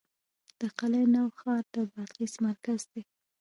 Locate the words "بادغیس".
1.91-2.33